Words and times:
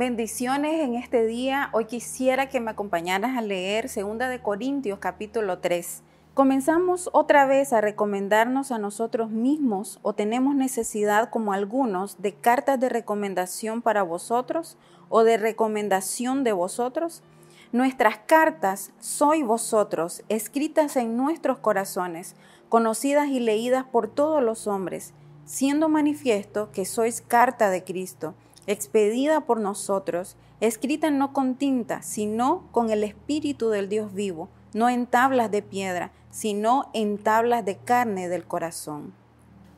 Bendiciones 0.00 0.80
en 0.80 0.94
este 0.94 1.26
día. 1.26 1.68
Hoy 1.74 1.84
quisiera 1.84 2.48
que 2.48 2.58
me 2.58 2.70
acompañaras 2.70 3.36
a 3.36 3.42
leer 3.42 3.90
2 3.94 4.16
de 4.30 4.40
Corintios 4.40 4.98
capítulo 4.98 5.58
3. 5.58 6.02
Comenzamos 6.32 7.10
otra 7.12 7.44
vez 7.44 7.74
a 7.74 7.82
recomendarnos 7.82 8.72
a 8.72 8.78
nosotros 8.78 9.28
mismos 9.28 9.98
o 10.00 10.14
tenemos 10.14 10.54
necesidad 10.54 11.28
como 11.28 11.52
algunos 11.52 12.22
de 12.22 12.32
cartas 12.32 12.80
de 12.80 12.88
recomendación 12.88 13.82
para 13.82 14.02
vosotros 14.02 14.78
o 15.10 15.22
de 15.22 15.36
recomendación 15.36 16.44
de 16.44 16.52
vosotros. 16.52 17.22
Nuestras 17.70 18.16
cartas 18.24 18.92
soy 19.00 19.42
vosotros, 19.42 20.22
escritas 20.30 20.96
en 20.96 21.18
nuestros 21.18 21.58
corazones, 21.58 22.36
conocidas 22.70 23.28
y 23.28 23.38
leídas 23.38 23.84
por 23.84 24.08
todos 24.08 24.42
los 24.42 24.66
hombres, 24.66 25.12
siendo 25.44 25.90
manifiesto 25.90 26.70
que 26.72 26.86
sois 26.86 27.20
carta 27.20 27.68
de 27.68 27.84
Cristo 27.84 28.34
expedida 28.70 29.40
por 29.40 29.58
nosotros, 29.58 30.36
escrita 30.60 31.10
no 31.10 31.32
con 31.32 31.56
tinta, 31.56 32.02
sino 32.02 32.68
con 32.70 32.90
el 32.90 33.02
Espíritu 33.02 33.68
del 33.68 33.88
Dios 33.88 34.14
vivo, 34.14 34.48
no 34.74 34.88
en 34.88 35.06
tablas 35.06 35.50
de 35.50 35.60
piedra, 35.60 36.12
sino 36.30 36.88
en 36.94 37.18
tablas 37.18 37.64
de 37.64 37.76
carne 37.76 38.28
del 38.28 38.44
corazón. 38.44 39.12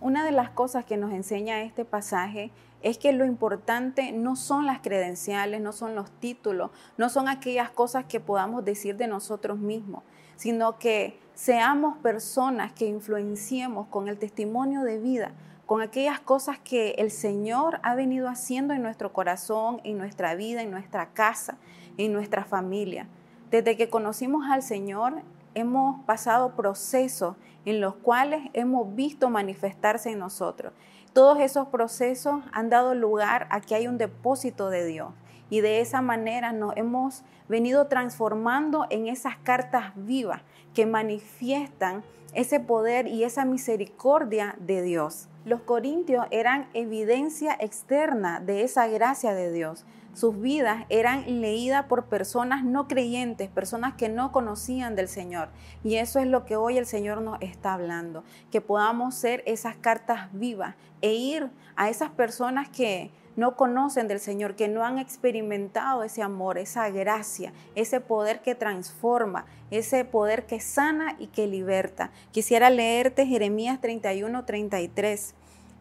Una 0.02 0.27
de 0.27 0.32
las 0.32 0.51
cosas 0.51 0.84
que 0.84 0.98
nos 0.98 1.12
enseña 1.12 1.62
este 1.62 1.87
pasaje 1.87 2.51
es 2.82 2.98
que 2.98 3.12
lo 3.12 3.24
importante 3.24 4.12
no 4.12 4.37
son 4.37 4.66
las 4.66 4.80
credenciales, 4.80 5.62
no 5.62 5.73
son 5.73 5.95
los 5.95 6.10
títulos, 6.10 6.70
no 6.98 7.09
son 7.09 7.29
aquellas 7.29 7.70
cosas 7.70 8.04
que 8.04 8.20
podamos 8.20 8.62
decir 8.62 8.96
de 8.96 9.06
nosotros 9.06 9.59
mismos, 9.59 10.02
sino 10.37 10.79
que 10.79 11.18
seamos 11.34 11.96
personas 11.98 12.73
que 12.73 12.87
influenciemos 12.87 13.87
con 13.87 14.09
el 14.09 14.18
testimonio 14.18 14.82
de 14.82 14.98
vida, 14.98 15.32
con 15.66 15.80
aquellas 15.80 16.21
cosas 16.21 16.59
que 16.59 16.91
el 16.99 17.10
Señor 17.10 17.80
ha 17.82 17.95
venido 17.95 18.29
haciendo 18.29 18.74
en 18.74 18.82
nuestro 18.82 19.13
corazón, 19.13 19.80
en 19.85 19.99
nuestra 19.99 20.35
vida, 20.35 20.63
en 20.63 20.71
nuestra 20.71 21.10
casa, 21.13 21.57
en 21.96 22.13
nuestra 22.13 22.45
familia. 22.45 23.07
Desde 23.51 23.77
que 23.77 23.88
conocimos 23.88 24.46
al 24.51 24.63
Señor, 24.63 25.23
hemos 25.55 26.01
pasado 26.05 26.57
procesos 26.57 27.37
en 27.65 27.80
los 27.80 27.95
cuales 27.95 28.51
hemos 28.55 28.95
visto 28.95 29.30
manifestarse 29.30 30.10
en 30.10 30.18
nosotros. 30.18 30.73
Todos 31.13 31.38
esos 31.40 31.68
procesos 31.68 32.43
han 32.52 32.71
dado 32.71 32.95
lugar 32.95 33.46
a 33.51 33.60
que 33.60 33.74
hay 33.74 33.87
un 33.87 33.99
depósito 33.99 34.71
de 34.71 34.87
Dios 34.87 35.10
y 35.51 35.60
de 35.60 35.80
esa 35.80 36.01
manera 36.01 36.52
nos 36.52 36.74
hemos 36.77 37.23
venido 37.49 37.87
transformando 37.87 38.87
en 38.88 39.09
esas 39.09 39.37
cartas 39.37 39.93
vivas 39.95 40.40
que 40.74 40.87
manifiestan 40.87 42.02
ese 42.34 42.60
poder 42.60 43.06
y 43.06 43.24
esa 43.24 43.45
misericordia 43.45 44.56
de 44.59 44.82
Dios. 44.82 45.28
Los 45.45 45.60
corintios 45.62 46.26
eran 46.30 46.68
evidencia 46.73 47.56
externa 47.59 48.40
de 48.40 48.62
esa 48.62 48.87
gracia 48.87 49.34
de 49.34 49.52
Dios. 49.52 49.84
Sus 50.15 50.40
vidas 50.40 50.84
eran 50.88 51.40
leídas 51.40 51.87
por 51.87 52.04
personas 52.04 52.65
no 52.65 52.87
creyentes, 52.87 53.48
personas 53.48 53.95
que 53.95 54.09
no 54.09 54.30
conocían 54.30 54.95
del 54.95 55.09
Señor. 55.09 55.48
Y 55.82 55.96
eso 55.96 56.20
es 56.20 56.26
lo 56.26 56.45
que 56.45 56.56
hoy 56.56 56.78
el 56.78 56.87
Señor 56.87 57.23
nos 57.23 57.40
está 57.40 57.73
hablando, 57.73 58.23
que 58.50 58.60
podamos 58.60 59.15
ser 59.15 59.43
esas 59.46 59.74
cartas 59.76 60.28
vivas 60.32 60.76
e 61.00 61.15
ir 61.15 61.50
a 61.76 61.88
esas 61.88 62.10
personas 62.10 62.68
que 62.68 63.10
no 63.37 63.57
conocen 63.57 64.09
del 64.09 64.21
Señor, 64.21 64.56
que 64.56 64.69
no 64.69 64.84
han 64.84 64.99
experimentado 64.99 66.03
ese 66.03 66.22
amor, 66.22 66.59
esa 66.59 66.91
gracia, 66.91 67.53
ese 67.75 68.00
poder 68.00 68.43
que 68.43 68.55
transforma, 68.55 69.47
ese 69.71 70.05
poder 70.05 70.47
que 70.47 70.61
sana 70.61 71.16
y 71.19 71.28
que 71.28 71.47
liberta. 71.47 72.11
Quisiera 72.31 72.71
leerte 72.71 73.27
Jeremías 73.27 73.81
31, 73.81 74.44
33. 74.44 75.34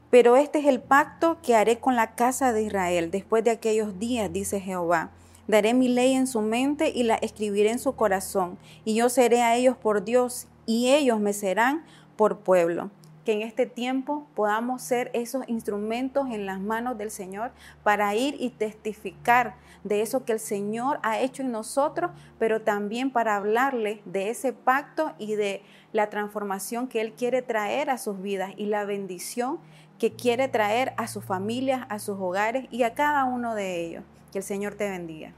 Pero 0.10 0.36
este 0.36 0.60
es 0.60 0.66
el 0.66 0.82
pacto 0.82 1.38
que 1.42 1.56
haré 1.56 1.80
con 1.80 1.96
la 1.96 2.16
casa 2.16 2.52
de 2.54 2.64
Israel 2.64 3.12
después 3.12 3.44
de 3.44 3.52
aquellos 3.52 3.98
días, 4.00 4.32
dice 4.32 4.60
Jehová. 4.60 5.12
Daré 5.48 5.74
mi 5.74 5.88
ley 5.90 6.14
en 6.14 6.28
su 6.28 6.42
mente 6.42 6.92
y 6.94 7.04
la 7.04 7.16
escribiré 7.16 7.72
en 7.72 7.80
su 7.80 7.96
corazón, 7.96 8.58
y 8.86 8.96
yo 8.96 9.10
seré 9.10 9.42
a 9.42 9.56
ellos 9.56 9.76
por 9.76 10.04
Dios, 10.04 10.48
y 10.66 10.90
ellos 10.90 11.20
me 11.20 11.34
serán 11.34 11.84
por 12.16 12.40
pueblo 12.40 12.92
que 13.26 13.34
en 13.34 13.42
este 13.42 13.66
tiempo 13.66 14.28
podamos 14.36 14.82
ser 14.82 15.12
esos 15.14 15.48
instrumentos 15.48 16.28
en 16.32 16.46
las 16.46 16.60
manos 16.60 16.98
del 16.98 17.12
Señor 17.12 17.52
para 17.84 18.16
ir 18.16 18.36
y 18.40 18.50
testificar 18.50 19.56
de 19.84 20.02
eso 20.02 20.26
que 20.26 20.34
el 20.34 20.40
Señor 20.40 21.00
ha 21.04 21.20
hecho 21.20 21.44
en 21.44 21.52
nosotros, 21.52 22.12
pero 22.40 22.62
también 22.62 23.12
para 23.12 23.36
hablarle 23.36 24.02
de 24.06 24.30
ese 24.30 24.54
pacto 24.54 25.14
y 25.18 25.36
de 25.36 25.64
la 25.94 26.10
transformación 26.10 26.88
que 26.88 27.02
Él 27.02 27.14
quiere 27.14 27.42
traer 27.42 27.90
a 27.90 27.98
sus 27.98 28.22
vidas 28.22 28.54
y 28.58 28.66
la 28.66 28.86
bendición 28.86 29.60
que 30.00 30.14
quiere 30.14 30.48
traer 30.48 30.94
a 30.98 31.08
sus 31.08 31.24
familias, 31.24 31.86
a 31.90 32.00
sus 32.00 32.18
hogares 32.20 32.66
y 32.72 32.84
a 32.84 32.96
cada 32.96 33.24
uno 33.26 33.54
de 33.54 33.86
ellos. 33.86 34.04
Que 34.32 34.40
el 34.40 34.44
Señor 34.44 34.76
te 34.76 34.90
bendiga. 34.90 35.34